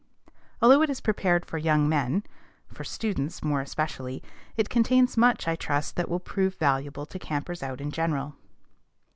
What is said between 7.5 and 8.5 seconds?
out in general.